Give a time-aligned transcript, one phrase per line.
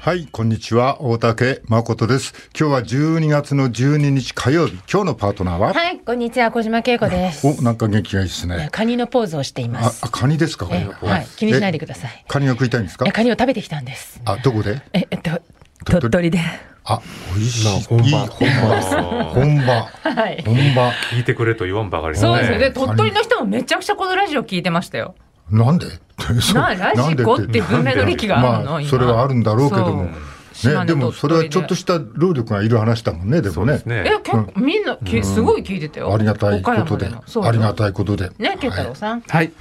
[0.00, 1.02] はい、こんにちは。
[1.02, 2.32] 大竹誠です。
[2.58, 2.82] 今日は
[3.18, 4.72] 12月の12日火曜日。
[4.90, 5.74] 今日のパートナーは？
[5.74, 7.46] はい、こんにちは、小島恵子です。
[7.46, 8.70] お、なんか元気がいいですね。
[8.72, 10.00] カニのポーズをしていまあ、す。
[10.02, 12.24] あカニですかこれえはい、気にしないでください。
[12.26, 13.04] カニが食いたいんですか？
[13.06, 14.22] えカニを食べてきたんです。
[14.24, 14.80] あ、どこで？
[14.94, 15.38] え、えっと、
[15.84, 16.30] 鳥取？
[16.30, 16.38] で。
[16.84, 17.02] あ、
[17.36, 17.84] 美味しい。
[17.84, 19.24] 本場本場。
[19.34, 19.82] 本場。
[19.84, 20.42] はい。
[20.46, 20.92] 本場。
[21.12, 22.50] 聞いてくれと言わんばかりそうです。
[22.52, 22.70] ね。
[22.70, 25.14] 鳥取の人もめちゃくちゃこのラジオ聞いてましたよ。
[25.50, 25.86] なんで？
[26.54, 28.70] なラジコって文明の利器があるの？
[28.72, 30.04] まあ、今それはあるんだろうけども。
[30.04, 33.80] ね、でもそれはちょっとした労力がいる話だもんね、でもね。
[33.86, 34.04] ね。
[34.06, 36.12] え、結構みんなきすごい聞いてたよ。
[36.14, 38.30] ありがたいことでありがたいことで。
[38.38, 39.22] ね、慶太郎さん。
[39.22, 39.52] はい。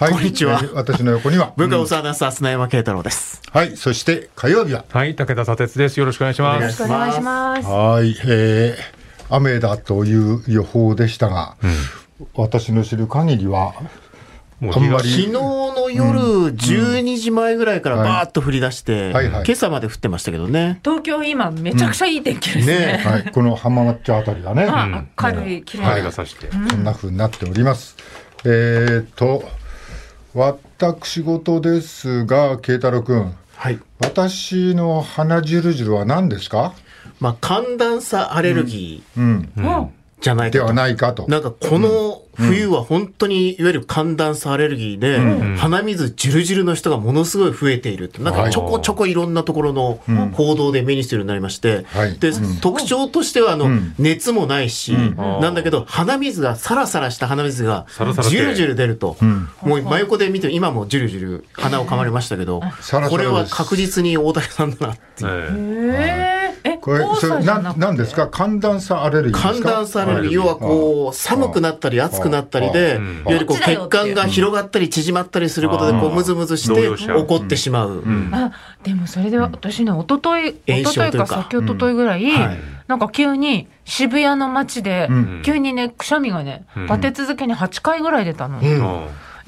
[0.00, 0.12] はい。
[0.12, 1.52] こんにちはえー私の横には。
[1.58, 3.40] 文化放送アナウンサー、砂山慶太郎です。
[3.52, 3.76] はい。
[3.76, 4.84] そして火曜日は。
[4.90, 6.00] はい、武田砂鉄です。
[6.00, 6.60] よろしくお願いします。
[6.62, 7.68] よろしくお願いします。
[7.68, 11.54] はい、えー、雨だという予報でしたが、
[12.34, 13.74] 私の知る限りは、
[14.60, 20.80] もう昨日の夜12時前ぐらいからバーッと降り出して、今朝まで降ってましたけどね。
[20.82, 22.78] 東京今めちゃくちゃいい天気ですね。
[22.78, 23.02] ね。
[23.04, 26.50] はい、この浜松町あたりがね、あ明るい、綺麗晴れながさして。
[26.50, 26.82] そん。
[26.82, 27.96] な風になっております。
[28.44, 29.48] えーと、
[30.34, 33.78] 私事ですが、慶太郎君、はい。
[34.00, 36.74] 私の鼻じるじるは何ですか？
[37.20, 39.64] まあ、寒暖差アレルギうん、うん。
[39.64, 39.88] ー
[40.20, 40.72] じゃないでは。
[40.72, 41.26] ないかと。
[41.28, 45.18] なんかこの冬は本当にいわゆる寒暖差アレルギーで、
[45.56, 50.00] 鼻水じゅるじるの人がものすごい増えているなんかちょこちょこいろんなところの
[50.34, 52.16] 報道で目にするようになりまして、はい。
[52.18, 52.30] で、
[52.60, 53.94] 特徴としてはあの、ん。
[53.98, 59.48] 熱もないし、なんだけど鼻水がサラサラした鼻水がサラサラ系ジュルジュル出ると、ん。
[59.62, 62.60] もう真横で見て今もジュルジュル鼻を噛まれましたけど、
[63.08, 66.27] これは確実に大竹さんだなっていう。
[66.80, 68.28] これ、それ、な、なんですか？
[68.28, 69.68] 寒暖差アレルギーですか？
[69.70, 73.26] 寒暖差アレルギー、要はこう、寒くなったり暑くなったりで、い。
[73.26, 78.02] わゆるこう血管が広がったり縮まったりすることで、こう、ムズムズして起こってしまう。
[78.32, 78.52] あ
[78.82, 81.26] でもそれで私ね、一昨日炎一昨日か。
[81.26, 82.58] か先一昨日ぐらい、はい。
[82.86, 85.42] なんか急に渋谷の街で、ん。
[85.44, 88.60] 急にね、くしゃみがね、立て続けに8回ぐらい出たの。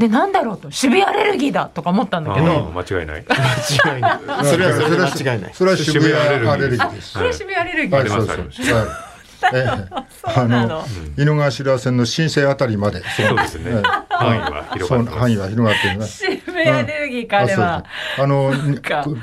[0.01, 3.25] で、なんだろうと、渋谷アレルギーだとか思ったんだけど、うん間違いない。
[3.29, 4.47] 間違いない。
[4.47, 5.55] それはそれで間違いない。
[5.55, 7.19] それは渋谷アレルギーです。
[7.19, 9.10] これ渋谷アレルギーはい、あります。
[9.41, 10.85] はいええあなのの、
[11.17, 13.83] 井の頭線の新生あたりまで、そうですね。
[14.09, 16.19] 範囲は広そがって範囲は広がっています。
[16.19, 17.85] 渋谷アレルギーか、うそうあ
[18.19, 18.53] の、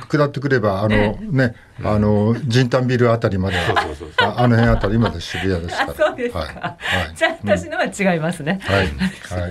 [0.09, 4.29] 下ってくれば、あの、ね、あの、人丹ビルあたりまで、そうそうそうそう。
[4.29, 5.91] ああの辺あたりまで渋谷ですから。
[5.91, 6.50] あそうですかはい。
[6.50, 8.59] はいじゃあ私のは違いますね。
[8.63, 8.88] はい。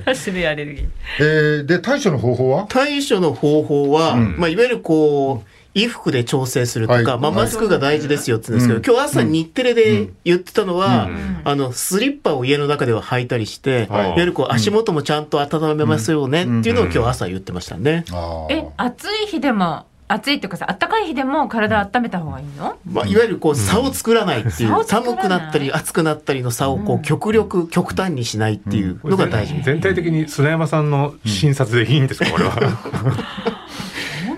[0.04, 0.16] はい。
[0.16, 0.88] 渋谷アレルギー。
[1.20, 2.66] えー、で、対処の方法は？
[2.68, 7.20] 対処の方法は、まあ、いわゆるこう、衣服で調整するとか、はい。
[7.20, 11.10] まあ、マスクが大事ですよって言うんですけど、今日朝日テレで言ってたのは、
[11.44, 14.06] あの、スリッパを家の中では履いたりして、はい。
[14.06, 18.06] い、わゆるこう、足元もちゃんと温めますよねっていうのを今日朝言ってましたね。
[18.10, 22.76] あえ、暑い日でも、暑いっていうかさ、暖かい日でも体温めた方がいいの？
[22.88, 25.16] まあ、いわゆるこう差を作らないっていう、差を作らない。
[25.16, 29.60] 寒くなったり暑くなったりの差をこう極力極端にしないっていうのが大事。
[29.64, 33.55] 全体的に砂山さんの診察でいいんですか、これは。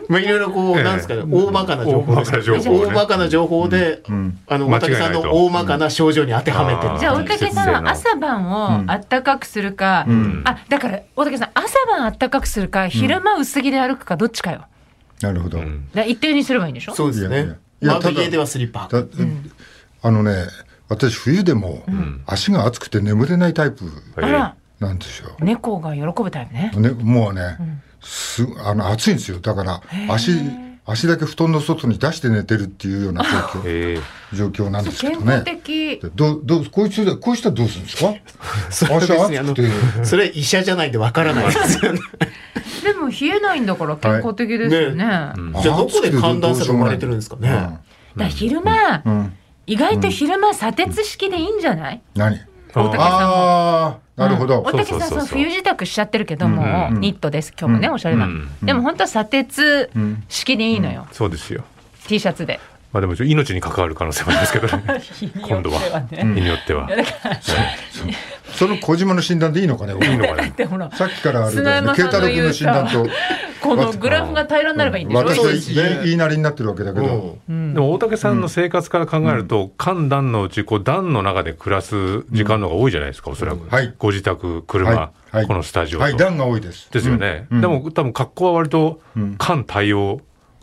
[0.09, 0.83] まあいろいろこう、ええ。
[0.85, 2.87] なんですかね、大まかな情報です大まかな情報ね。
[2.87, 4.03] 大まかな情報で、
[4.49, 4.89] あの、間違いないと。
[4.89, 6.95] 渡さんの大まかな症状に当てはめてる。
[6.95, 10.43] うんじゃあ、大竹さんは朝晩を暖かくするか、ん。
[10.45, 14.65] あ、だから、大竹さん、朝晩暖かくするか、昼間薄着で歩くか、どっちかよ。
[15.21, 15.61] なるほど。
[16.07, 16.95] 一定にすればいいんでしょ？
[16.95, 17.59] そうですね。
[17.83, 18.89] いやただまあ家ではスリッパ。
[20.01, 20.33] あのね、
[20.89, 21.83] 私冬でも
[22.25, 23.85] 足が熱くて眠れないタイプ
[24.81, 25.31] なんですよ。
[25.41, 26.73] 猫が喜ぶタイプね。
[26.77, 27.59] ね、もうね、
[28.03, 29.39] すあの暑いんですよ。
[29.41, 30.33] だから足
[30.91, 33.29] 足だけ布団の外に出して寝てるっていうような状
[33.61, 33.99] 況え
[34.33, 36.11] 状況なんですけ健康どね。
[36.15, 38.15] どうどうこいつでこういう人はどうするんですか？
[38.71, 39.01] それは
[40.05, 42.01] それは医者じゃないんでわからないですよね。
[42.83, 45.05] でも冷えないんだから健康的ですよね。
[45.05, 47.79] だかじゃあどこで寒暖差が生まれてるんですかね。
[48.17, 49.13] ら昼間、うん。
[49.13, 49.33] うん。
[49.67, 52.01] 意外と昼間砂鉄式でいいんじゃない？
[52.17, 52.41] 何？
[52.75, 54.01] 大竹さんも。
[54.17, 54.63] なるほど。
[54.63, 58.49] 大竹さん、冬支度しちゃってるけども、うんニットです、今日もね、おしゃれなうん。
[58.63, 61.65] でも本当は砂鉄ん式でいいのよ、そうですよ。
[62.07, 62.59] T シャツで。
[62.93, 65.03] まあでも命に関わる可能性もありますけどね。
[65.47, 65.81] 今度は。
[66.11, 66.89] 日によっては。
[68.55, 69.93] その小島の診断でいいのかね？
[69.93, 70.53] いいのかね。
[70.97, 71.95] さっきからあれだよね。
[71.95, 73.07] 砂山さん慶太郎君の診断と
[73.61, 83.69] このグラフが平らになればいいんでしょ、私はそうですね言いなりになってるわけだけど、うんでも大竹さんの生活から考えると、間段のうち、こう、段の中で暮らす時間の方が多いじゃないですか、おそらく。
[83.69, 86.05] はいご自宅、車、はいはいこのスタジオと。
[86.05, 86.91] はい、段が多いです。
[86.91, 87.47] ですよね。
[87.51, 90.21] うんでも、多分格好は割とん、間対応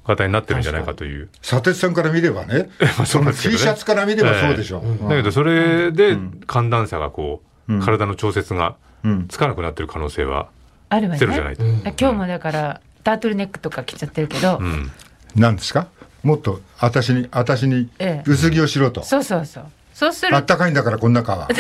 [0.08, 1.30] 型になってるんじゃないかという。
[1.42, 4.80] 佐哲さんから見ればね、 そそうの T シャツから見ればそうでしょ。
[4.80, 6.18] うんだけど、それで
[6.48, 10.48] 寒暖差がこう、うん体の調節がうんつかなくなってる可能性は
[10.90, 11.64] あるわねゼロじゃないと。
[11.66, 14.92] 今日もだからタートルネックとか着ちゃってるけど、うん。
[15.36, 15.88] 何ですか？
[16.24, 19.04] もっと私に、私にええ薄着をしろと。
[19.04, 21.48] そうそうそうそうするあったかいんだから、この中は。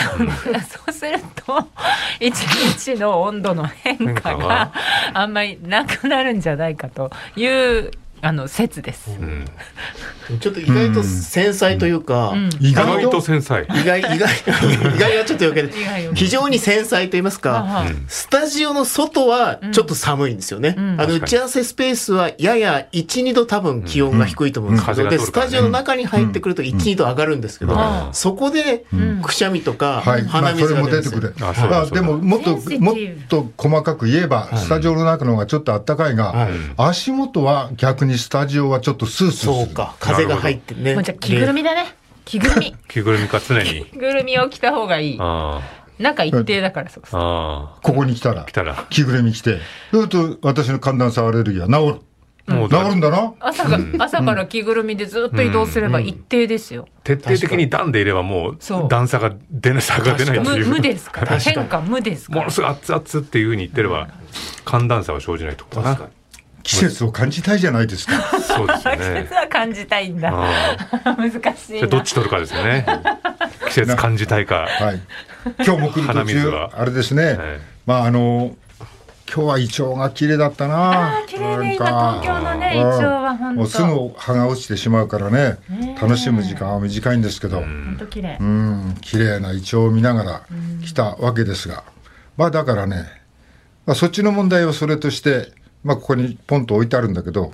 [0.70, 1.68] そうすると
[2.20, 4.74] 一日の温度の変化が
[5.14, 9.12] あんまりなくなるんじゃないかというあの説です。
[9.12, 9.46] うん。
[10.40, 12.50] ちょっと意外と繊細というか、うん。
[12.60, 13.64] 意意外と繊細。
[13.80, 20.76] 意外、意外、意外はちょっと余計で意外よ非常に繊細と言いますか、はあうんスタジオの外はちょっと寒いんですよね。
[20.78, 21.02] うん。
[21.02, 25.10] あの、打ち合わせスペースはやや1、2度多分気温が低いと思うんですけど、うん。
[25.10, 28.14] で、スタジオの中に入ってくると1、2度上がるんですけど、うん。
[28.14, 29.22] そこでん。
[29.22, 31.22] くしゃみとか鼻水が出るんですよ。
[31.22, 31.46] 出てくる。
[31.70, 32.96] まあでも、もっともっ
[33.30, 36.50] と細かく言えば、スタジオの中の方がちょっと暖かいが、はい。
[36.78, 39.54] 足元は逆にスタジオはちょっとスースーする。
[39.54, 40.94] そうか、風が入ってね。
[40.94, 41.96] もうじゃあ着ぐるみだね。
[42.26, 42.76] 着ぐるみ。
[42.88, 43.86] 着ぐるみか常に。
[43.86, 45.18] 着ぐるみを着た方がいい。
[45.20, 45.62] あ
[46.00, 47.18] なんか一定だからそうあ。
[47.18, 47.80] ああ。
[47.82, 48.86] ここに来たら来、たら。
[48.90, 49.60] 着ぐるみ着て、
[49.92, 52.06] そうすると私の寒暖差アレルギーは治る。
[52.48, 53.34] もう治るんだな。
[53.40, 56.88] 朝が、朝から着ぐるみでずっと移動すれば一定ですよ。
[57.04, 60.68] 徹底的に段でいればもうそう段差が出ない差が出ないいう。
[60.68, 61.40] 無ですから。
[61.40, 62.52] 変化無ですからもの。
[62.52, 64.10] すごい熱々っていうふうに言ってれば
[64.64, 66.10] 寒暖差は生じないってことかな。
[66.66, 68.14] 季節を感じたいじゃないですか。
[68.42, 69.34] そうですよ季ね節。
[69.36, 70.32] は感じたいんだ。
[70.34, 71.88] あ 難しあいな。
[71.88, 72.86] どっち取るかですよね。
[73.68, 74.68] 季節感じたいか。
[74.68, 75.00] はい。
[75.64, 77.26] 今日も来る鼻途中あれですね。
[77.26, 77.38] はい
[77.86, 78.56] まあ、あの、
[79.32, 81.22] 今日はイチョウが綺麗だったな。
[81.28, 85.58] 綺麗ね今東京のねイチョウは本当もうすぐ葉が落ちてしまうからね、
[86.02, 88.44] 楽しむ時間は短いんですけど、本当綺麗う。
[88.44, 90.42] ん、綺麗なイチョウを見ながら
[90.84, 91.84] 来たわけですが、
[92.38, 93.06] まあだからね、
[93.86, 95.52] まあ、そっちの問題はそれとして、
[95.86, 97.52] まあここにポンと置いてあるんだけど、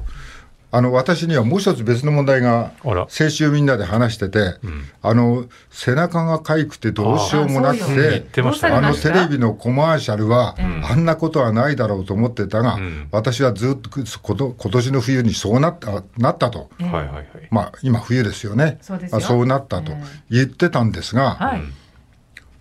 [0.73, 2.71] あの私にはもう一つ別の問題が
[3.09, 4.55] 先週みんなで話してて、
[5.01, 8.25] あの背中が痒くてどうしようもなくて
[8.63, 10.55] あのテレビのコマーシャルは、
[10.89, 13.09] あんなことはないだろうと思ってたが、ん。
[13.11, 13.89] 私はずっと
[14.21, 16.69] こと今年の冬にそうなったなったと。
[16.79, 17.27] はいはいはい。
[17.51, 18.77] まあ、今冬ですよね。
[18.81, 19.19] そうですよ。
[19.19, 20.01] まあ、そうなったとええ。
[20.29, 21.61] 言ってたんですが、はい。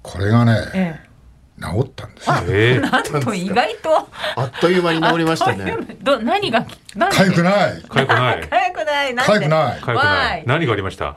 [0.02, 1.09] これがね、え
[1.60, 2.34] 治ったんですよ。
[2.48, 2.80] ええ。
[2.80, 4.08] なんと意外と。
[4.36, 5.76] あっという間に治りましたね。
[6.02, 6.66] ど何が
[6.96, 7.10] 何？
[7.12, 7.82] 痒くない。
[7.82, 8.48] かゆくない。
[8.48, 9.14] かゆくない？
[9.14, 9.80] 痒くない。
[9.80, 10.44] かゆくない。
[10.46, 11.16] 何がありました？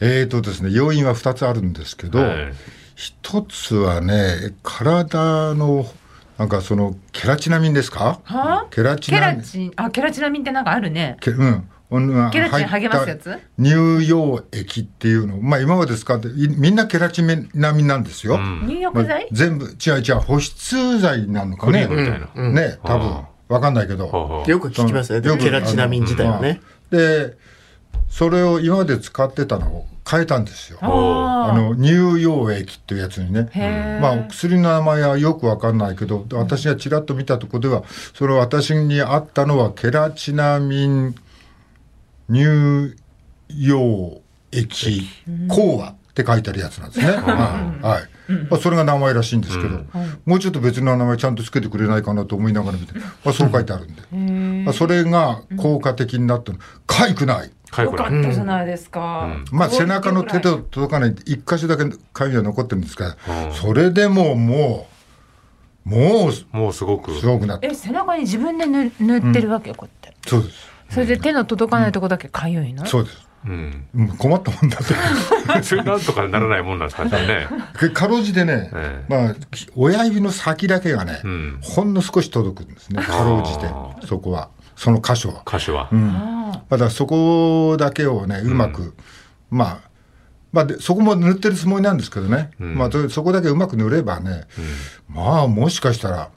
[0.00, 2.52] えーとですね、要因は2つあるんですけど、はい
[2.96, 5.84] 一つはね、体の、
[6.38, 8.20] なんかその、ケラチナミンですか？
[8.22, 9.38] はケラチケナミン。
[9.38, 9.72] ラチン？
[9.74, 11.16] あケラチナミンってなんかあるね。
[11.20, 11.68] けうん。
[11.96, 13.38] うんケラチン励ますやつ？
[13.58, 17.22] 乳溶液っていうの、まあ今まで使って、いみんなケラチ
[17.54, 18.34] ナミンなんですよ。
[18.34, 19.28] うん入まあ浴剤？
[19.32, 21.88] 全部、違う違う、保湿剤なのかね。
[22.34, 24.44] うんね、多分あ、わかんないけど。
[24.46, 25.26] よく聞きますね。
[25.26, 26.60] よくケラチナミン自体はね。
[26.90, 27.36] で、
[28.08, 30.78] それを今まで使ってたのを変えたんですよ。
[30.82, 31.92] あの乳
[32.24, 33.98] 溶液っていうやつにね。
[34.00, 41.14] まあ薬の名前はよくわかんないけど、私がちらっと見たところでは、それ私にあったのはケラチナミン
[42.30, 42.96] 乳
[43.48, 44.20] 溶
[44.52, 45.02] 液
[45.48, 47.06] 講和って書いてあるやつなんですね。
[47.06, 47.12] は
[47.80, 47.84] い。
[47.84, 48.08] はい
[48.48, 49.80] まあ、それが名前らしいんですけど、
[50.24, 54.64] もうちょっと別の名前ちゃんとつけてくれないかなと思いながら見て、まあ、そう書いてあるんで。
[54.64, 56.58] まあ、それが効果的になったの。
[56.86, 57.48] かゆくない。
[57.48, 58.10] よかゆくない。
[58.10, 59.28] かったじゃないですか。
[59.52, 64.86] まあ、背中の手とと届かない一箇所だけかゆみは残ってるんですが、うんそれでもも
[65.86, 67.14] う、もうもうすごく。
[67.14, 67.66] すごくなった。
[67.66, 70.28] え背中に自分で塗塗ってるわけよこうやって。
[70.28, 70.73] そうです。
[70.90, 72.84] それで手の届かないとこだけかゆいの？
[72.86, 73.28] そうです。
[73.46, 73.86] うん。
[73.94, 74.84] うん困ったもんだと。
[75.62, 77.46] それなんとかならないもんなんですかね。
[77.80, 79.34] でかろうじてね、えまあ、
[79.76, 83.02] 親指の先だけがね、うんほんの少し届くんですね。
[83.02, 84.48] かろうじてあ、そこは。
[84.76, 85.42] その箇所は。
[85.46, 85.96] 歌手はう。
[85.96, 86.10] ん。
[86.10, 88.94] あまだそこだけをね、うまく、
[89.50, 89.78] まあ、
[90.52, 94.44] まあで、そこも塗ってるつもりなんですけどね、んまあ、そそこだけうまく塗ればね、
[95.08, 96.28] まあ、もしかしたら、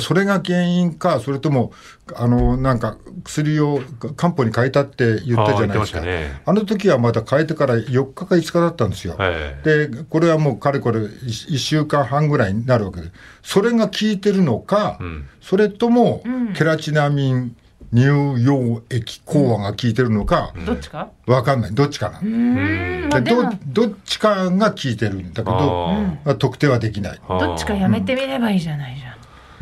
[0.00, 1.72] それが原因か、それとも、
[2.14, 3.80] あの、なんか、薬を
[4.16, 5.98] 漢方に変えたって言ったじゃないですか。
[6.00, 9.16] あねあの時はまだ変えてから4日か5日だったんですよ。
[9.20, 13.08] えで、これはもうかれこれ 1, 週間半ぐらいになるわけで、
[13.42, 16.22] それが効いてるのか、んそれとも、
[16.56, 17.56] ケラチナミン
[17.94, 21.10] 乳溶液講和が効いてるのか、ーどっちか？
[21.26, 21.74] わかんない。
[21.74, 22.20] どっちかな。
[22.20, 24.96] でどどっちかが効い
[26.38, 27.20] 特定はできない。
[27.28, 29.11] あどっちかやめてみればいいじゃないじゃん。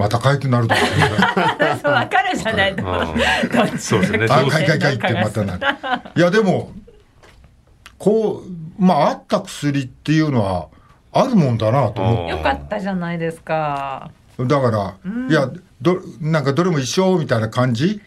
[0.00, 1.76] またかゆくなると思うね。
[1.82, 2.74] そうわかるじゃない。
[2.74, 3.00] の。
[3.00, 3.18] うん
[3.50, 4.26] どっちそうですね。
[4.30, 5.60] あかいかいかいってまたなる。
[6.16, 6.72] いやでも
[7.98, 10.68] こうまああった薬っていうのは
[11.12, 12.28] あるもんだなと思って。
[12.30, 14.10] よかったじゃないですか。
[14.38, 14.94] だから、
[15.28, 15.50] いや
[15.82, 18.00] どなんかどれも一緒みたいな感じ、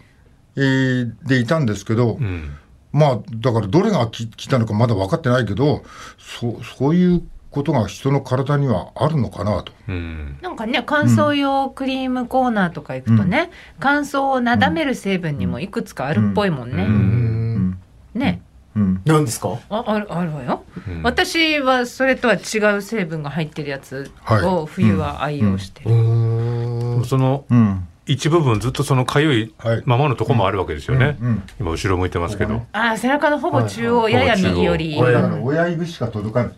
[0.56, 2.56] えーでいたんですけど、うん。
[2.92, 5.84] まあだからどれがき来たのかまだ分かってないけど
[6.18, 7.24] そそういう
[7.54, 9.72] ことが人の体にはあるのかなと。
[9.88, 10.38] うん。
[10.42, 16.84] なんかね乾燥用クリームコーナーとか行くとね、乾燥をなだめる成分にもいくつかあるっぽいもんね。
[16.84, 17.80] うん。
[18.16, 18.42] ね。
[18.76, 19.02] うん。
[19.06, 19.60] 何ですか？
[19.70, 21.04] ああるあるわよ、うん。
[21.04, 24.12] 私はそれとは違う成分が入ってるやつ
[24.44, 29.84] を冬は愛用してる、そのうん一部分ずっとそのかゆいはい。
[29.86, 34.96] ままのとこもあるわけですよね、うん今後ろ向いてますけど、ああ背中のほぼ中央、やや右寄り。
[34.98, 36.54] これだから親指しか届かない。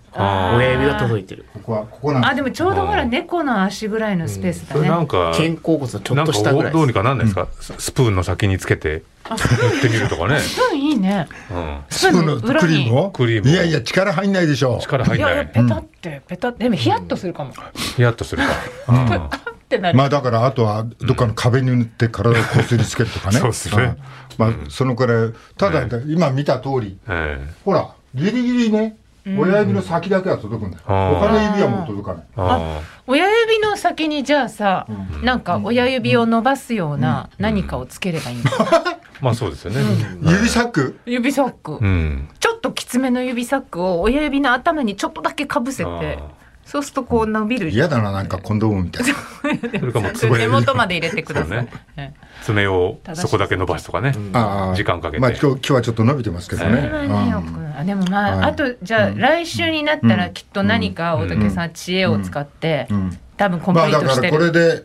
[0.58, 1.46] 親指が届いてる。
[1.54, 11.28] ここはここなんあでもちょうどほら猫の足ぐらいのスペースだそれなね、んか肩甲骨のちょっなんかと下ぐらいどうにかなんないですか、ススプーンの先につけてあ塗ってみるとかね、 スプーンいいね。
[11.52, 13.54] うん、スプーンの裏クリーにムをクリームを。
[13.54, 15.34] いやいや力入んないでしょ力入んない。
[15.34, 16.64] いやいやペタってペタって。
[16.64, 17.54] でもヒヤッとするかも、
[17.96, 18.50] ヒヤッとするか、
[18.88, 19.30] あ
[19.76, 23.40] ってなる、まあだからあとはどっかの壁に塗って体をこすりつけるとかね。
[23.40, 23.84] そうですね。
[23.84, 23.98] ん。
[24.38, 27.54] まあそのくらいただ今見た通りええ。
[27.64, 30.84] ほらギリギリね親指の先だけは届くんだよ。
[30.86, 32.26] 他の指はもう届かない。
[32.38, 34.88] あ親指の先にじゃあさ、
[35.24, 38.44] なんか親指を伸ばすような何かをつければいいん
[39.22, 39.82] まあそうですよね、
[40.22, 41.00] 指サック？
[41.08, 42.30] 指サック、うん。
[42.40, 46.20] ちょっときつめの指サックを親指の頭にちょっとだけかぶせて
[46.66, 49.14] そうするとこう伸びる嫌だななんかコンドームみたいな。
[49.76, 51.68] それかもう根元まで入れてください、ね。
[51.96, 55.22] え爪をそこだけ伸ばすとかね、あー時間かけて。
[55.22, 57.54] まあ今日今日はちょっと伸びてますけどえねそれはねようん。
[57.54, 58.50] くあでもまあ、はい。
[58.50, 63.18] あとじゃあ、来週になったらきっと何か大竹さん知恵を使って、うん。
[63.38, 64.84] 多分コンプまあリートしてだからこれる、で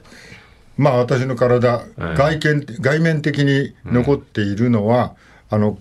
[0.76, 5.14] まあ私の体はい外見外面的に残っているのは
[5.48, 5.78] あの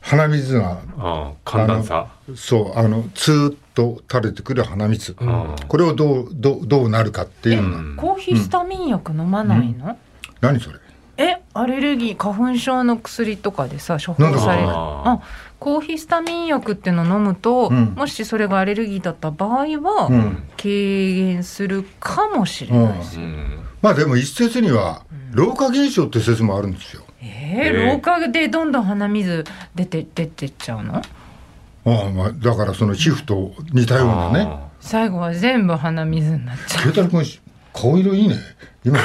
[0.00, 2.08] 鼻水がああ寒暖差。
[2.34, 7.62] そうあのツーッと垂れてくる鼻水あこれをどうどうどうなるかっていう。
[7.62, 9.96] のコーヒースタミン薬飲まないの、
[10.40, 10.78] 何それ？
[11.16, 14.68] えアレルギー花粉症の薬とかでさ処方される。
[14.70, 15.20] あ
[15.58, 17.92] コーヒースタミン薬っていうのを飲むと、うん。
[17.94, 20.42] もしそれがアレルギーだった場合は、うん。
[20.56, 23.60] 軽減するかもしれないです、うん。
[23.82, 27.02] まあでも一説には老化現象って説もあるんですよ。
[27.20, 27.28] えー
[27.64, 27.86] えー。
[27.92, 29.44] 廊下でどんどん鼻水
[29.74, 31.02] 出て出てっちゃうの？
[31.92, 34.48] ああまあだからその皮膚と似たようなね。
[34.80, 36.84] 最後は全部鼻水になっちゃう。
[36.84, 37.24] 慶太郎君
[37.72, 38.36] 顔色いいね
[38.82, 39.02] 今い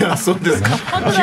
[0.00, 0.70] やそうですか？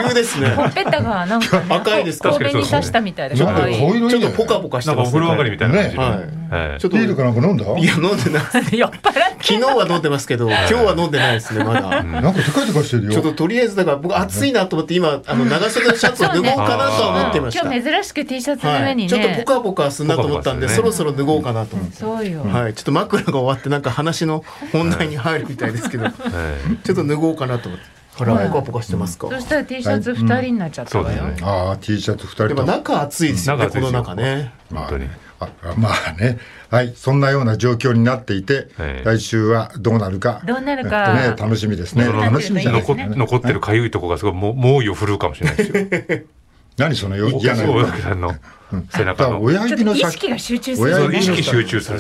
[0.08, 0.50] 急ですね。
[0.50, 6.20] ほっぺたがなんか、ね、赤いです神戸に刺したみたいでちょっとポカポカしなんかおてます風呂上がりみたいな感じの、はい。
[6.56, 7.66] ええちょっとビールかなんか飲んだ？
[7.80, 8.44] いや飲んでない
[8.78, 12.04] 酔っ払って昨日は飲んでますけど今日は飲んでないですねまだ。
[12.04, 13.12] なんかテカテカしてるよ。
[13.12, 24.44] ちょっととりあえずだから僕暑いなと思って今あの長袖のシャツを脱ごうかなとは思ってました、今日珍しく T シャツのはい、上にね、ちょっとポカポカするなと思ったんで、そろそろ脱ごうかなと思って、そうよ、はい、ちょっと枕が終わってなんか話の
[24.74, 26.10] 本題に入るみたいですけど、え
[26.84, 28.48] ちょっと脱ごうかなと思ってほらはい。
[28.50, 34.52] ポカポカしてますか、そしたら T シャツ2人になっちゃったわよ、ああ T シャツ2人でもと中暑いですよねこの中ね。
[34.72, 35.08] え本当に、
[35.40, 36.40] あまあね。
[36.70, 36.94] はい。
[36.96, 40.42] そんなような状況になっていて、ええ来週はどうなるか。
[40.46, 41.20] どうなるか。
[41.24, 42.06] えっとね、楽しみですね。
[42.06, 43.06] 楽しみじゃないですね。
[43.08, 46.24] 残残ってるかゆいとこがすごいも猛威を振るうかもしれないですよ。
[46.78, 48.34] 何そのよ嫌な大竹さんの
[48.90, 49.44] 背中の。
[49.44, 51.16] 親指の意識先が集中する。
[51.16, 52.00] 意識集中する、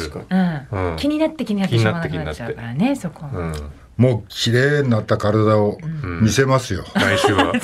[0.98, 3.53] 気になって気になってしょうがなっちゃうからねそこ、うん、
[4.03, 5.77] もう綺麗になった体を
[6.22, 7.43] 見せますよ、来週は。
[7.53, 7.60] よう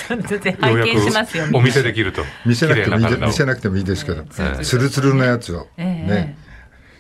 [0.62, 2.24] 拝見しますよやくお見せできると。
[2.46, 6.38] 見せなくてもいい見せなくてもいいですけど、ええツルツルのやつを、えね。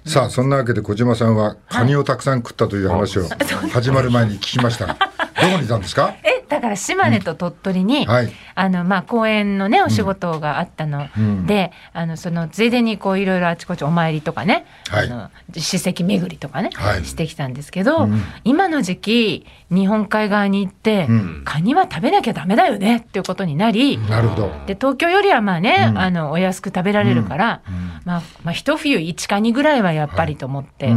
[0.05, 3.24] さあそんなわけで小島さんはカニをたくさん食ったという話を
[3.72, 4.98] 始まる前に聞きましたが
[5.41, 6.15] どこにいたんですか？
[6.24, 8.32] えだから島根と鳥取に、はい。
[8.56, 11.46] あのまあ公園のねお仕事があったの、うん。
[11.46, 15.08] であのそのついでにこういろいろあちこちお参りとかね、はい。
[15.08, 17.06] あの史跡巡りとかね、はい。
[17.06, 18.22] してきたんですけど、うん。
[18.44, 21.41] 今の時期日本海側に行って、うん。
[21.46, 24.51] カニは食べなきゃダメだよねっていうことになり、なるほど。
[24.65, 25.98] で東京よりはまあね、うん。
[26.00, 27.62] あのお安く食べられるから、
[28.06, 30.89] まあ、まあ一冬1カニぐらいはやっぱりと思って、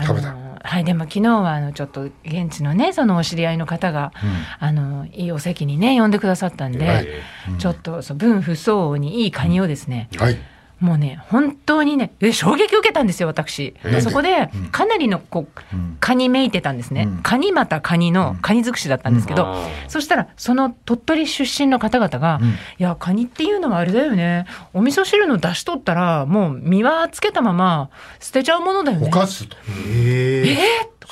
[0.00, 4.12] 食べたはい、でも昨日はあのちょっと現地のねそのお知り合いの方が、
[4.58, 7.06] あのいいお席にね呼んでくださったんで、はい。
[7.58, 10.38] ちょっとそう分不相応にいいカニをですね、はい
[10.80, 13.74] もうね本当にねえ衝撃を受けたんですよ私。
[13.84, 14.66] えーそこでうん。
[14.68, 15.96] かなりのこううん。
[16.00, 17.22] カニめいてたんですね、うん。
[17.22, 22.48] カニまたカニのカニ尽くしだったんですけど、あそしたらその鳥取出身の方々が「うん。
[22.48, 24.46] いやカニっていうのはあれだよね。
[24.72, 29.56] お味噌汁の出し取ったらもう身はつけたまま捨てちゃうものだよね」おかすと。
[29.56, 30.58] へえ。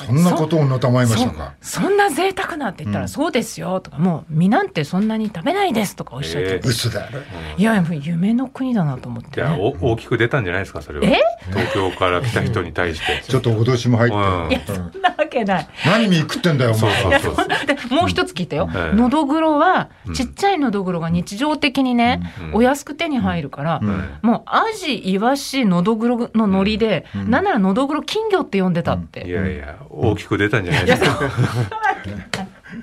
[0.06, 1.54] そんなことをのたまいましたか？
[1.60, 3.08] そそんな贅沢なって言ったら、うん。
[3.08, 7.18] そうですよとかもう身なんてそんなに食べないですとかおっしゃって、えー嘘だよ。
[7.56, 11.06] いやもう夢の国だなと思って、ね、お大きく出たんじゃないですかそれは。
[11.06, 11.20] え？
[11.50, 13.22] 東京から来た人に対して。
[13.28, 14.16] ちょっと脅しも入って。
[14.16, 14.50] うん。
[14.50, 15.68] いやそんなわけない。
[15.86, 17.20] 何見食ってんだよ、おそう前。
[17.20, 17.34] そう。
[17.34, 20.14] そうでもう一つ聞いたよ、ええのどぐろはうん。
[20.14, 22.54] ちっちゃいのどぐろが日常的にね、うん。
[22.56, 24.10] お安く手に入るから、うん。
[24.22, 27.30] もうアジイワシのどぐろのノリで、うん。
[27.30, 31.20] なんならのどぐろ金魚って呼んでたって、いやいや大きく出たんじゃないですか。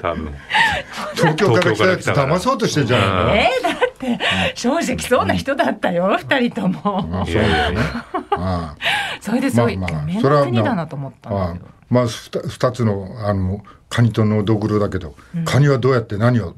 [0.02, 0.34] 多分。
[1.16, 3.36] 東京から来たやつ騙そうとしてんじゃないの？
[3.36, 4.20] えーだって
[4.56, 7.82] 正直そうな人だったよ二人とも、あいやいやいや。
[8.32, 8.76] あ
[9.22, 16.56] それですごい、まあまあ夢それはの国だなと思ったんああですよまあふた二つのあのカニとのどぐろだけど、カニはどうやって何を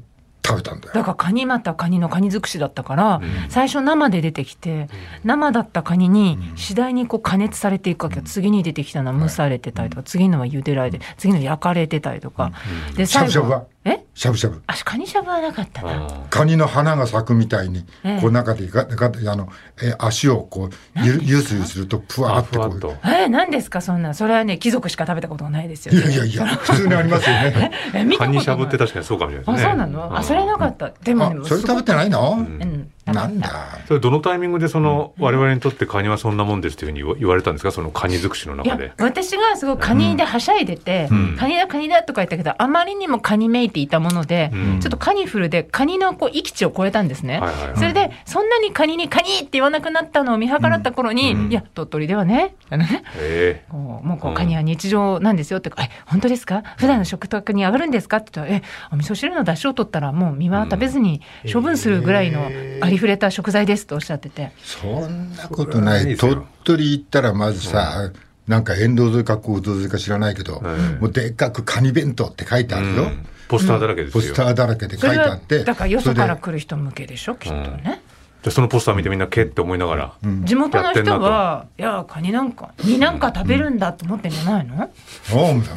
[0.48, 0.94] 食べたんだよ。
[0.94, 3.22] だからカニまたカニのカニ尽くしだったから、ん。
[3.50, 4.88] 最初生で出てきて、
[5.24, 12.52] 生だったカニに次第にこう加熱されていくわけよ、次に出てきたのは蒸されてたりとか、次のは茹でられて次の焼かれてたりとか、
[12.96, 13.64] でしゃぶしゃぶは？
[13.84, 13.97] え？
[14.18, 14.60] しゃぶしゃぶ。
[14.66, 18.20] あカニしゃぶはなかったな、あカニの花が咲くみたいに、ええ。
[18.20, 19.48] こう中でガガあの、
[19.80, 20.70] え足をこう
[21.04, 22.98] ゆゆすゆするとぷわーってこう。
[23.08, 23.80] えー、何ですか？
[23.80, 27.70] そんなそれはね貴族しか食べたことがないですよ、いやいやいや普通にありますよね。
[27.94, 29.70] え見カニしゃぶって確かにそうかもしれないですね。
[29.70, 30.90] あそうなの、あそれはなかった。
[31.04, 32.32] でもあねそれ食べてないの？
[32.38, 33.78] うんなんだ？
[33.86, 37.70] それどのタイミングでその我々にとってカニはそんなもんですというふうに言われたんですか？
[37.70, 41.36] そのカニ尽くしのいや中で私がすごいカニではしゃいでて、うん。
[41.36, 44.80] カニだカニだとか言ったけどあまりにもカニめいていたもので、うん。
[44.80, 47.76] ちょっとカニフルでカニのこう域値を超えたんですね、はいはいはい。
[47.76, 51.50] それでそんなにカニにカニって言わなくなったのを見計らった頃に、うん。
[51.50, 53.64] いや鳥取ではねあのねえ。
[53.68, 54.36] こうもうこううん。
[54.36, 56.62] カニは日常なんですよって、え本当ですか？
[56.76, 58.18] 普段の食卓に上がるんですか？
[58.18, 58.62] って言ったらえ
[58.92, 62.50] お味噌汁の出汁を取ったらもう身は食べずに処分するぐらいの
[62.80, 66.16] ありふれた食材ですとおっしゃってて、そんなことない。
[66.16, 68.10] 鳥取行ったらまずさ、
[68.46, 70.60] なんか沿道沿いか行動沿いか知らないけど、
[71.00, 73.02] もうでっかくカニ弁当って書いてあるよ。
[73.04, 75.64] うんポスターだらけですよポスターだらけで書いてあって。
[75.64, 78.02] だからよそから来る人向けでしょきっとね。
[78.42, 80.14] でそのポスター見てみんなけって思いながら、
[80.44, 84.92] 地元の人は、いや、カニなんか、身なんか食べるんだと思ってんじゃないの、れで
[85.24, 85.74] そうなんだ。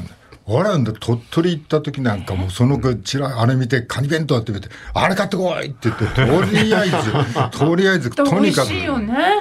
[0.47, 8.71] あれんだ鳥取行った時なんかもうそのちらあれ見てカニ弁当って言ってあれ買ってこいって言ってとりあえずとりあえずとにかく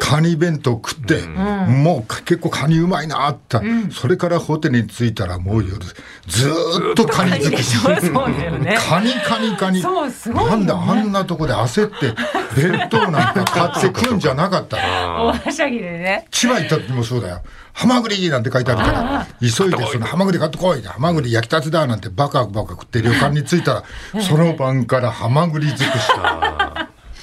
[0.00, 5.78] カニ弁当食って、もうか結構カニうまいなあった、それからホテルに着いたらもう夜
[6.26, 8.76] ずーっとカニ尽くしカニでしょそうだよね。
[8.78, 9.82] カニカニカニ。
[9.82, 12.14] なんだあんなとこで焦って
[12.60, 16.26] 弁当なんか買って食うんじゃなかった大はしゃぎでね。
[16.30, 17.42] 千葉行った時もそうだよ。
[17.80, 20.82] ハマグリなんて書いてあるから、急いでそのハマグリ買ってこい。
[20.82, 23.84] ハマグリ焼きたてだなんてバカバカ食って旅館に着いたら、
[24.20, 25.88] その晩からハマグリ尽くし。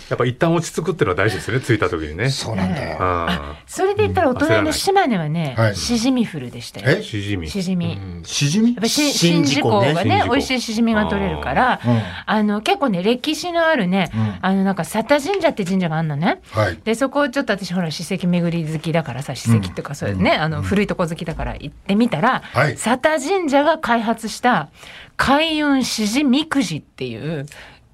[0.10, 2.30] やっぱ一旦落ち着くっていうのは大事ですよね着いた時にね。
[2.30, 2.98] そうなんだよ。
[3.00, 5.76] あそれで言ったら、お隣の島根はねは、い。
[5.76, 7.02] しじみフルでしたよ。
[7.04, 7.50] しじみ。
[7.50, 8.00] しじみ。
[8.24, 8.68] しじみ？
[8.68, 12.02] やっぱりし宍宍道がね美味しいしじみが取れるから、うん。
[12.26, 14.38] あの結構ね歴史のあるね、うん。
[14.42, 16.42] あのなんか佐田神社って神社があるのね。
[16.52, 16.80] はい。
[16.84, 22.76] でそこをちょっと私ほら史跡巡り好きだからさ史跡っていうかそういうね、あの古いとこ好きだから行ってみたら、はい。
[22.76, 24.70] 佐田神社が開発した
[25.18, 27.46] 開運しじみくじっていう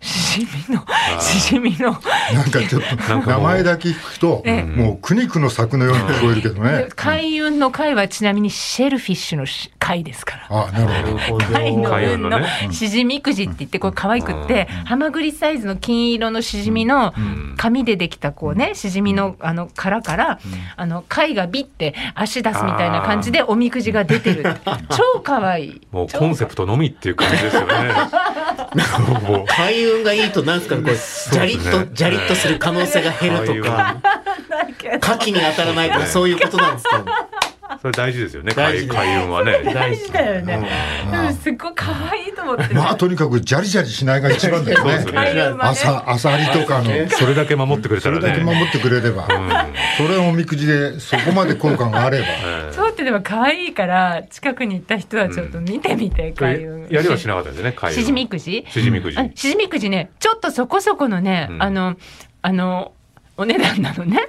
[0.04, 0.86] しじみの
[1.20, 1.92] しじみの。
[2.34, 4.64] なんかちょっと、名前だけ聞くと、ええ。
[4.64, 6.88] もう苦肉の策のように聞こえるけどね。
[6.96, 10.68] 開運の貝はちなみにシェルフィッシュのし貝ですから。
[10.68, 11.46] あなるほど。
[11.46, 12.40] 貝の貝運の
[12.72, 17.56] しじみくじって言ってこれ可愛くってハマグリサイズの金色のしじみのん。
[17.58, 20.40] 紙でできたこうねしじみのあの殻から
[20.76, 24.44] あの貝がビッて足出すみたいな感じでおみくじが出てる
[24.90, 25.82] 超可愛い。
[25.92, 27.74] もうコンセプトのみっていう感じですよね
[29.48, 33.98] 開運がいいとなんすかねこうジャリッとジャリッとする可能性が減るとか。
[34.84, 37.23] 牡蠣 に当たらないとかそういうことなんですか
[37.84, 39.62] それ大事ですよね開開運はね。
[39.76, 40.70] 大事だよね。
[41.12, 41.34] うん。
[41.34, 45.06] すっごい可愛いと思ってねまあとにかくジャリジャリしないが一番だよね。
[45.60, 49.28] 朝、アサリとかの、 それだけ守ってくれたそれだけ守ってくれれば、
[49.98, 52.26] それをおみくじでそこまで効果があれば。
[52.72, 56.88] そうってでも可愛いから近くに行った人はちょっと見てみて開運。
[56.90, 58.66] やりはしなかったですね開運しじみくじ？
[58.70, 59.18] しじみくじ。
[59.18, 60.10] あしじみくじね。
[60.22, 61.62] ちょっとそこそこのね、うん。
[61.62, 61.98] あの
[62.42, 62.94] あの
[63.36, 64.28] お値段なのね。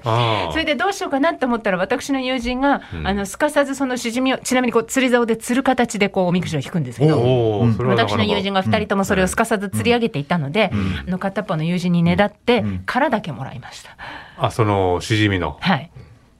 [0.53, 3.07] それでどうしようかなって思ったら私の友人が、うん。
[3.07, 7.19] あのすかさずそのしじみをちなみにこう釣り竿で釣る形でこうおみくじを引くんですけど。
[7.19, 8.23] おお、それはなかなか。
[8.23, 10.71] 私の友人が2人ともそれをすかさず釣り上げていたので、
[11.07, 13.91] あの片っぽの友人にねだって、殻だけもらいました。
[14.39, 15.59] あそのしじみの？
[15.61, 15.91] はい。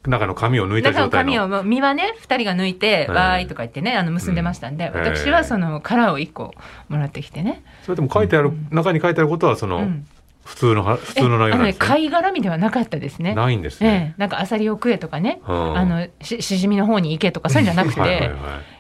[0.07, 1.33] 中の紙を抜いた中の状態の？
[1.33, 5.01] 紙をもう身はね2人が抜いて、えわーいとか言ってねあの結んでましたんで、うん。
[5.01, 6.55] 私はその殻を1個
[6.89, 10.07] もらってきてね、それでも書いてある、中に書いてあることはその、うん
[10.45, 11.87] 普通のは普通の内容あのねなんですね。
[11.87, 13.35] 貝殻みではなかったですね。
[13.35, 15.79] ないんですえね、え、なんかアサリを食えとかね、うん。
[15.79, 18.31] あのししじみの方に行けとかそういうんじゃなくて、はいはいはい。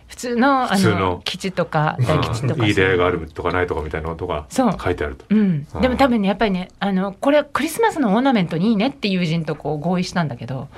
[0.07, 0.99] 普通のあ普通の。
[0.99, 2.67] の基地とか大基地とか。
[2.67, 4.77] いい出会いがあるとかないとかみたいなことがそう。
[4.79, 5.25] 書いてあると。
[5.31, 5.67] うん。
[5.75, 10.69] うん、でも多分ねやっぱりねあのこれはクリスマスのオーナメントにいいねって友人とこう合意したんだけど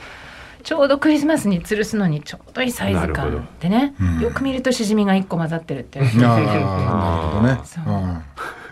[0.67, 7.61] ちょうどクリスマスに吊るすのにちょうどいいサイズ感でね、うんよく見るとしじみが1個混ざってるってなるほどね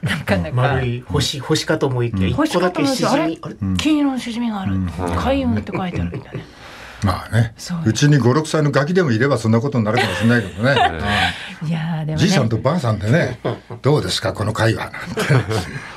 [0.05, 0.55] なかなか。
[0.55, 3.41] 丸い星星かと思いきや一個だけしじみ
[3.77, 4.75] 金色のしじみがある。
[4.75, 4.89] うん。
[5.17, 6.45] 開運って書いてあるみたいな。
[7.05, 7.53] まあね。
[7.59, 7.79] そう。
[7.85, 10.75] うちに56歳のガキでもいればそんなことになるかもしれないけどね。
[11.67, 13.39] いやーでもじいさんとばあさんでね
[13.83, 14.99] どうですかこの会話なんて。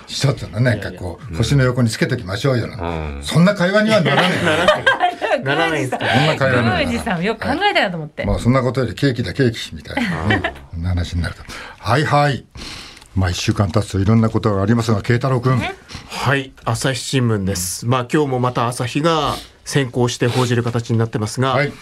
[0.08, 2.86] 一つのねこう腰の横につけときましょうよなんて。
[2.86, 2.88] う
[3.20, 3.24] ん。
[3.24, 4.32] そんな会話にはならない。
[5.43, 6.00] ならないですか？
[6.00, 6.86] そんな会話にはならない。
[6.88, 10.04] 宮司さんよく考えたよと思って、まあそんなことよりケーキだケーキみたい
[10.78, 11.43] な話になると。
[11.80, 12.43] はいはい
[13.17, 15.60] まあ一週間経つといろんなことがありますが慶太郎君。
[16.08, 19.34] はい朝日新聞です、まあ今日もまた朝日が
[19.65, 21.73] 先行して報じる形になってますが、はい。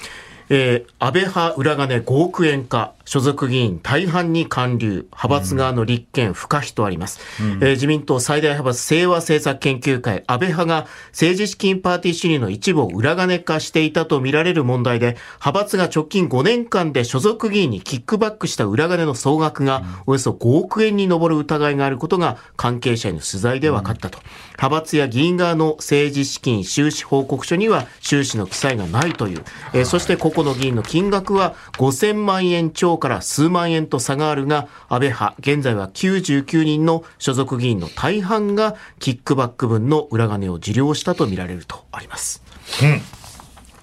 [0.49, 7.19] えー安倍派裏金5億円か、所属議員大半に還流、派閥側の立憲不可避とあります。
[7.61, 24.19] えー自民党最大派閥清和政策研究会、安倍派が政治資金パーティー主義の一部を裏金化していたとみられる問題で、派閥が直近5年間で所属議員にキックバックした裏金の総額がおよそ5億円に上る疑いがあることが関係者への取材で分かったと。
[24.53, 42.43] 派閥や議員側の政治資金収支報告書には収支の記載がないという、えーそして個々の議員の金額は5000万円超から数万円と差があるが、安倍派、現在は99人の所属議員の大半がキックバック分の裏金を受領したとみられるとあります。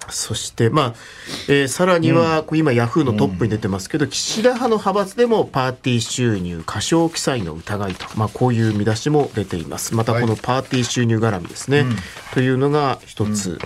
[0.09, 0.93] そして、まあ、
[1.47, 9.95] えーさらには、こう今、ヤフーのトップに出てますけど、岸田派の派閥でもパーティー収入過少記載の疑いと、まあ、こういう見出しも出ています。
[9.95, 11.85] また、このパーティー収入絡みですね、
[12.33, 13.59] というのが一つ。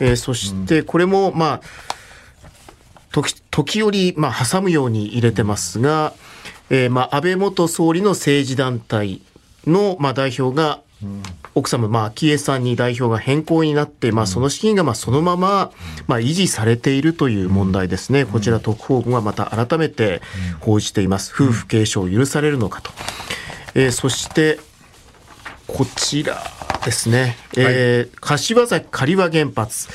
[0.00, 1.60] えーそして、これも、まあ、
[3.12, 6.14] 時時折、まあ、挟むように入れてますが、
[6.70, 9.20] えーまあ、安倍元総理の政治団体
[9.66, 10.80] の、まあ、代表が、
[11.54, 15.70] 奥様、まあ、昭恵さんに代表が変更になって、まあ、その資金がまあそのまま、
[16.06, 18.24] まあ、維持されているという問題ですね。
[18.24, 20.22] こちら特報がまた改めて
[20.60, 21.32] 報じています。
[21.34, 22.90] 夫婦継承を許されるのかと。
[23.74, 24.58] えーそして、
[25.66, 26.42] こちら
[26.84, 27.36] ですね。
[27.56, 29.88] えー柏崎刈羽原発。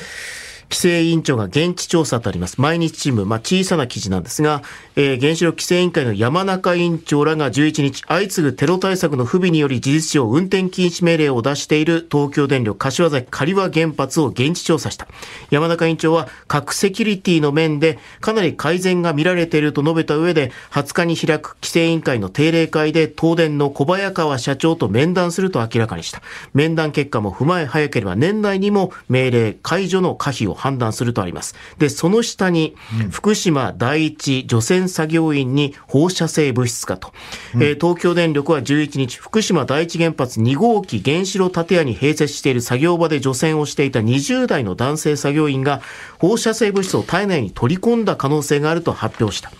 [0.70, 2.60] 規制委員長が現地調査とあります。
[2.60, 4.62] 毎日新聞、まあ、小さな記事なんですが、
[4.96, 15.08] えー原子力規制委員会の山中委員長らが11日、相次ぐテロ対策の不備により事実上運転禁止命令を出している東京電力柏崎刈羽原発を現地調査した。
[15.50, 26.22] 山中委員長は核セキュリティの面でかなり改善が見られていると述べた上で、20日に開く規制委員会の定例会で東電の小早川社長と面談すると明らかにした。
[26.54, 31.54] 面談結果も踏まえ早ければ年内にも命令解除の可否を判断するとあります。
[31.78, 32.76] で、その下に、
[33.10, 37.12] 福島第一除染作業員に放射性物質かと。
[37.54, 45.80] えー東京電力は11日、福島第一原発2号機原子炉建屋に併設している作業場で除染をしていた20代の男性作業員が
[46.18, 49.50] 放射性物質を体内に取り込んだ可能性があると発表した。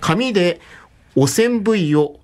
[0.00, 0.60] 紙で
[1.16, 2.18] 汚染部位を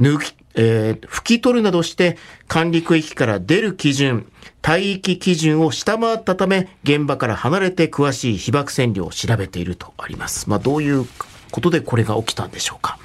[0.00, 2.16] 抜き、えー拭き取るなどして
[2.48, 4.26] 管理区域から出る基準、
[4.66, 10.48] 帯域基準を下回ったため、現場から離れて詳しい被爆線量を調べているとあります。
[10.48, 11.06] まあ、どういう
[11.50, 12.98] ことでこれが起きたんでしょうか。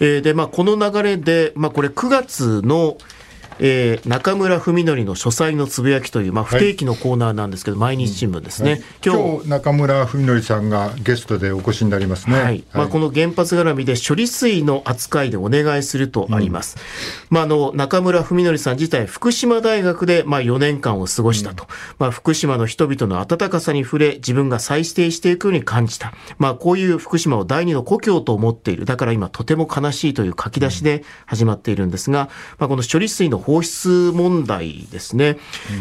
[0.00, 2.96] えーで、まあ、この流れで、まあ、これ9月の、
[3.58, 8.82] えー中村文則の書斎のつぶやきという、まあ、不定期のコーナーなんですけど、毎日新聞ですね。
[9.04, 12.40] 今日今日中村文則さんがゲストでお越しになりますね。
[12.40, 12.64] はい。
[12.72, 16.76] まあ、この原発絡みで処理水の扱いでお願いするとあります。
[17.30, 21.66] まあ、あの中村文則さん自体、福島大学でまあ4年間を過ごしたと、
[21.98, 35.36] まあ、福島の人々の温かさに触れ、自分が再指定していくように感じた、まあ、こういう福島を第二の故郷と思っている、だから今、とても悲しいという書き出しで始まっているんですが、まあ、この処理水の放出問題ですね、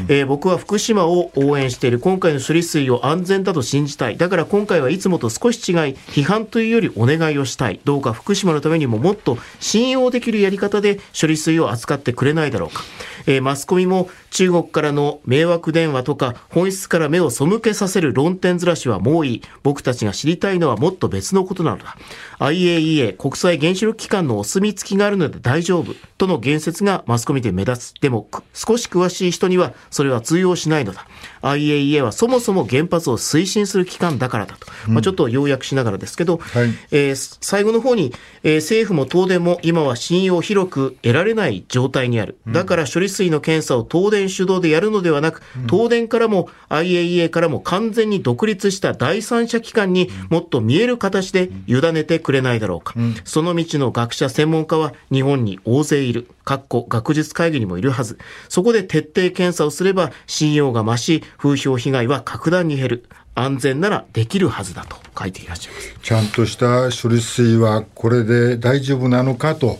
[0.09, 12.83] えー僕は福島を応援している、今回の処理水を安全だと信じたい、だから今回はいつもと少し違い、批判というよりお願いをしたい、どうか福島のためにももっと信用できるやり方で処理水を扱ってくれないだろうか。
[13.25, 19.41] えーマスコミも中国からの迷惑電話とか本質から目を背けさせる論点ずらしはもういい。
[19.61, 21.95] 僕たちが知りたいのはもっと別のことなのだ。
[22.39, 28.01] IAEA 国際原子力機関のお墨付きがあるので大丈夫との言説がマスコミで目立つ。
[28.01, 31.05] でも少し詳しい人にはそれは通用しないのだ。
[31.43, 34.65] IAEA はそもそも原発を推進する機関だからだと。
[34.87, 42.37] まあ、ちょっと要約しながらですけど、はいえー最後の方に、えー政府も東電も今は信用を広く得られない状態にある。
[42.47, 52.93] だから処理水の検査を東電主導でやるのではなく、東電からも IAEA からも完全に独立した第三者機関にもっと見える形で委ねてくれないだろうか。
[53.25, 56.27] その道の学者専門家は日本に大勢いる。
[56.45, 58.17] かっこ学術会議にもいるはず。
[58.49, 63.05] そこで徹底検査をすれば信用が増し、風評被害は格段に減る。
[63.35, 65.95] 安全ならできるはずだと書いていらっしゃいます。
[66.03, 69.79] ちゃんとした処理水はこれで大丈夫なのかと、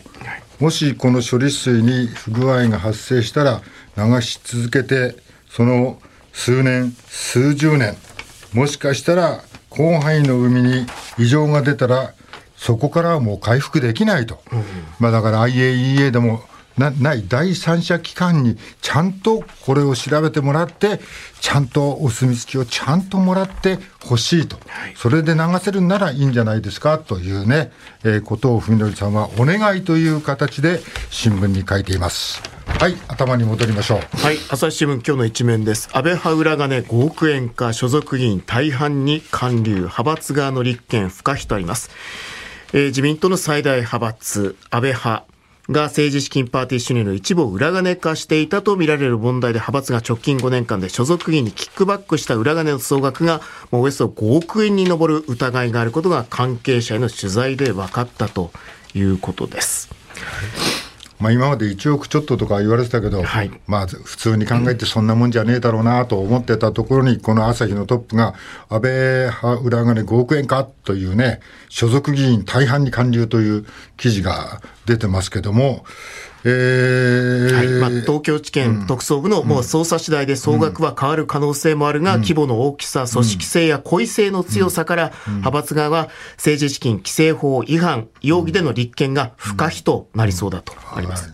[0.58, 3.62] もしこの処理水に不具合が発生したら
[3.96, 5.16] 流し続けて、
[5.48, 5.98] その
[6.32, 7.96] 数年、数十年、
[8.52, 10.86] もしかしたら広範囲の海に
[11.18, 12.14] 異常が出たら、
[12.56, 14.40] そこからはもう回復できないと、
[14.98, 16.42] まあ、だから IAEA でも
[16.78, 21.00] なない第三者機関にちゃんとこれを調べてもらって、
[21.40, 24.56] ちゃんとお墨付きをちゃんともらってほしいと、
[24.96, 27.70] それで流せるならいいんじゃないですかというね、
[28.02, 30.80] えーことを文則さんはお願いという形で
[31.10, 32.53] 新聞に書いています。
[32.80, 33.98] はい、頭に戻りましょう。
[34.18, 35.88] はい、朝日新聞今日の一面です。
[35.92, 41.90] 安倍派裏金5億円か所属議員大半に還流、派閥側の立憲不可避とあります。
[42.74, 45.24] えー自民党の最大派閥、安倍派。
[45.70, 58.50] が政治資金パーティー収入の一部を裏金化していたとみられる問題で派閥が直近5年間で所属議員にキックバックした裏金の総額がもうおよそ5億円に上る疑いがあることが関係者への取材で分かったと
[58.94, 59.88] いうことです。
[61.20, 63.50] まあ、今まで1億ちょっととか言われてたけど、はい。
[63.66, 68.34] まあ、普通に考えてそんなもんじゃねえだろうなと思ってたところに、この朝日のトップが、
[68.68, 75.84] 安倍派裏金5億円かというね、所属議員大半に還流という記事が出てますけども、
[76.44, 77.54] えー。
[77.54, 77.68] はい。
[77.68, 91.32] まあ、東京地検特捜部のもう捜査次第で総額は変わる可能性もあるが、規模の大きさ、組織性や故意性の強さから、派閥側は政治資金規正法違反容疑での立件が不可避となりそうだとあります。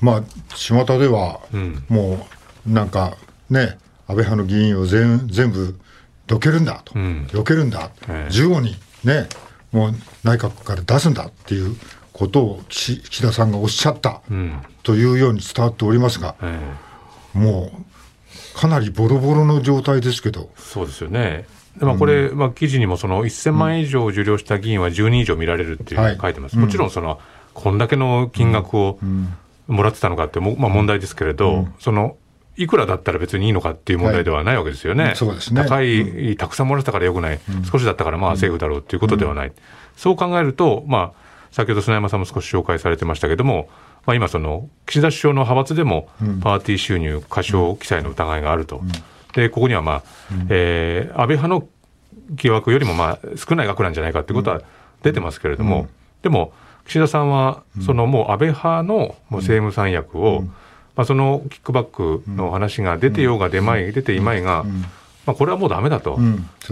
[0.00, 0.22] まあ、
[0.54, 1.84] 巷では、ん。
[1.88, 2.26] も
[2.66, 3.16] う、なんか、
[3.50, 5.78] ね、安倍派の議員を全全部
[6.26, 7.26] どけるんだと、ん。
[7.32, 8.32] 避けるんだ、ええ。
[8.32, 9.28] 15人、ね、
[9.72, 11.76] もう内閣から出すんだっていう
[12.16, 14.62] ことを岸岸田さんがおっしゃった、うん。
[14.82, 16.58] というように伝わっておりますが、え
[17.34, 17.70] も
[18.54, 21.44] う、かなりボロボロの状態ですけど、ーそうですよね。
[21.76, 26.18] でまあ、これ、まあ、記事にもその1000万円以上受領した議員は10人以上見られるっていうはい。
[26.18, 27.20] 書いてます、もちろんその
[27.52, 28.98] こんだけの金額を
[29.66, 32.16] もらってたのかっても、まあ、問題ですけれど、その
[32.56, 35.62] いくらだったら別にいいのかっていう問題ではないわけですよね、そうですね。
[35.62, 39.52] 高い、たくさんもらってたからよくない、少しだったからまあセーフだろうっていうことではない、
[39.98, 41.25] そう考えると、まあ、
[41.56, 43.70] 先ほど砂山さんも少し紹介されてましたけども、
[44.04, 46.10] まあ、今、その岸田首相の派閥でも
[46.42, 48.82] パーティー収入過少記載の疑いがあると、
[49.32, 50.02] でここには、まあ
[50.50, 51.66] えー安倍派の
[52.32, 54.60] 疑惑よりもまあ少ない額なんじゃないかということは
[55.02, 55.88] 出てますけれども、
[56.20, 56.52] でも
[56.86, 60.42] 岸田さんは、そのもう安倍派のもう政務三役を、
[60.94, 64.64] まあ、そのキックバックの話が出てようが出まい、出ていまいが、
[65.24, 66.18] まあ、これはもうだめだと、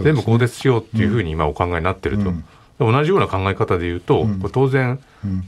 [0.03, 2.31] 全部更迭しようっていうふうに今お考えになってると。
[2.79, 4.99] で同じような考え方で言うと、これ当然、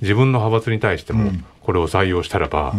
[0.02, 2.74] 自分の派閥に対しても、これを採用したらば、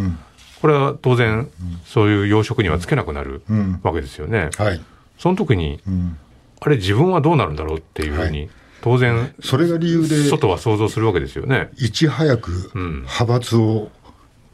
[0.60, 1.48] これは当然、
[1.84, 3.80] そういう要職にはつけなくなるん。
[3.82, 4.50] わけですよね。
[4.56, 4.80] はい。
[5.18, 6.16] その時に、うん。
[6.60, 8.48] あれ、自分はどうなるんだろうっていうふうに、
[8.80, 11.70] 当然、それが理由で、外は想像するわけですよね。
[11.76, 12.92] いち早くうん。
[13.00, 13.90] 派閥を、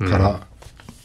[0.00, 0.40] から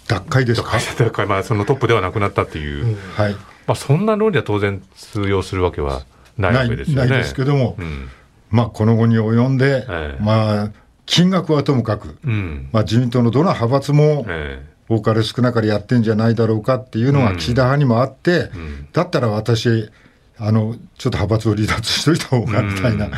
[0.07, 3.33] 脱会ですか、だからまあそのトップではなくなったっていう、はい。
[3.67, 6.01] まあ、そんな論理は当然通用するわけは
[6.37, 7.09] ないないわけですよね。
[7.09, 8.09] ないですけども、うん
[8.49, 10.23] まあ、この後に及んで、ええ。
[10.23, 10.71] まあ、
[11.05, 12.69] 金額はともかく、うん。
[12.71, 18.87] まあ、自民党のどの派閥も、え多かれ少なかれやってんじゃないだろうかっていうのが岸田派にもあって、ん。
[18.91, 19.91] だったら私、
[20.39, 23.09] あの、ちょっと派閥を離脱しといた方がみたいな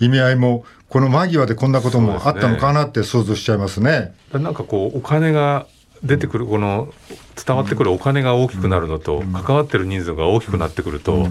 [0.00, 4.12] 意味合いも、この間際でこんなこともあったのかなって想像しちゃいますね。
[4.34, 5.66] えなんかこうお金が
[6.02, 6.92] 出てくるこの
[7.36, 11.28] 伝わってくるお金が大きくなるのと、関わってる人数が大きくなってくると、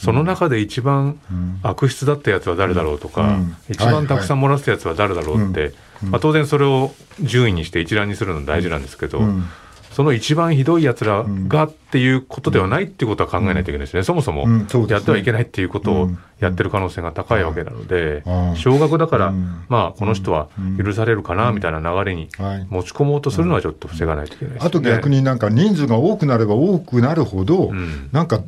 [0.00, 1.20] その中で一番
[1.62, 3.56] 悪質だったやつは誰だろうとか、うん。
[3.68, 9.44] 一番たくさんもらったやつは誰だろうって、まあ、当然それを順位にして一覧にするの大事なんですけど、ん。
[9.92, 14.46] その一番ひどいやつらがっていうことではないっていうことは考えないといけないですね、そもそも
[14.88, 16.18] やってはいけないっていうことをうん。
[16.40, 20.48] やってる可能性が高いわけなのでうん、少額だからうん、まあ、この人は
[20.82, 22.66] 許されるかなみたいな流れにはい。
[22.70, 24.66] 持ち込もうとするのはちょっと防がないといけないですね。
[24.66, 28.08] あと逆になんか人数が多くなれば多くなるほど、ん。
[28.12, 28.40] なんか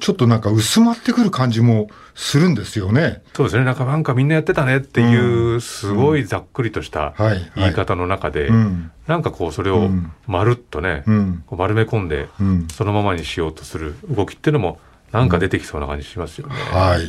[0.00, 3.22] ちょっとなんか薄まってくる感じもするんですよね。
[3.34, 7.14] そうですね、なんかなんかみんなやってたねっていう、すごいざっくりとした
[7.56, 8.90] 言い方の中で、うん。
[9.06, 10.12] なんかこう、それをうん。
[10.26, 11.04] まるっとね、
[11.50, 12.68] 丸め込んで、うん。
[12.72, 14.78] そのままにしようとする動きっていうのも、
[15.12, 16.54] なんか出てきそうな感じしますよね。
[16.54, 17.00] はい。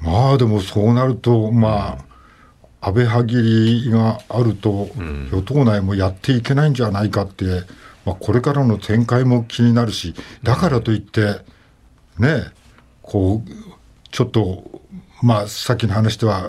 [0.00, 1.98] まあでもそうなると、ま
[2.80, 7.44] あ、安倍歯切りがあると、ん与党内もやっていけないんじゃないかって、
[8.04, 11.40] まあ、これからの展開も気になるし、だからといって、
[12.18, 12.44] ね、
[13.02, 13.50] こう、
[14.10, 14.82] ちょっと、
[15.22, 16.48] まあ、さっきの話とは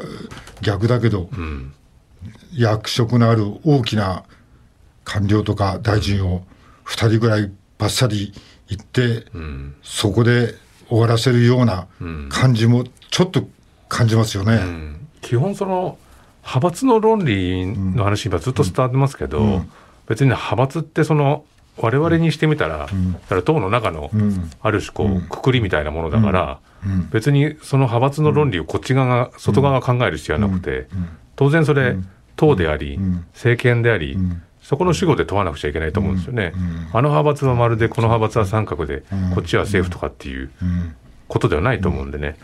[0.61, 1.73] 逆だけど、うん
[2.53, 4.23] 役職のある大きな
[5.03, 6.43] 官僚とか大臣を
[6.85, 8.33] 2人ぐらいばっさり
[8.67, 9.75] 言って、うん。
[9.81, 10.53] そこで
[10.89, 11.87] 終わらせるような
[12.29, 13.47] 感じもちょっと
[13.87, 14.55] 感じますよね。
[14.55, 15.07] うん。
[15.21, 15.97] 基本その
[16.41, 19.71] 派閥の論理の話今ずっと伝わってますけど、うん。
[20.07, 21.45] 別に派閥ってその
[21.77, 22.87] 我々にしてみたら、だ
[23.29, 24.51] から党の中のうん。
[24.61, 27.09] ある種こうくくりみたいなものだから、うん。
[27.09, 30.87] 別にその派閥の論理をこっち側が外側が考える必要はなくて、
[31.37, 31.95] 当然それ
[32.35, 33.25] 党であり、ん。
[33.33, 36.53] 政権であり、んそこの主語で問わなくちゃいけないと思うんですよね。
[36.93, 39.01] あの派閥はまるでこの派閥は三角で、
[39.33, 40.95] こっちは政府とかっていううん。
[41.27, 42.37] ことではないと思うんでね、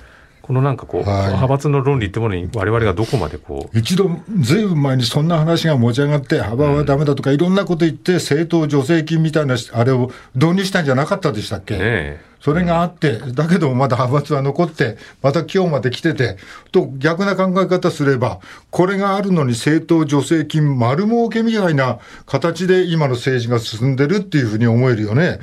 [0.45, 16.37] このなんかこう、はい派閥の論理ってものに我々がどこまでこう、一度、ずいぶん前にそんな話が持ち上がって、幅はダメだとか、いろんなこと言って、政党助成金みたいなあれを導入したんじゃなかったでしたっけ、ねえそれがあって、だけどまだ派閥は残って、また今日まで来てて、
[16.71, 25.39] と逆な考え方すれば、これがあるのに政党助成金丸儲けみたいな形で今の政治が進んでるっていうふうに思えるよね。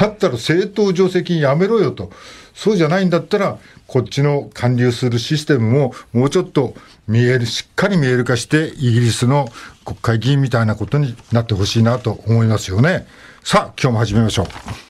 [0.00, 2.10] だったら政党助成金やめろよと。
[2.56, 6.74] そうじゃないんだったら、こっちの還流するシステムももうちょっと
[7.06, 9.46] 見える、しっかり見える化して、イギリスの
[9.84, 13.06] 国会議員みたいなことになってほしいなと思いますよね。
[13.44, 14.46] さあ、今日も始めましょう。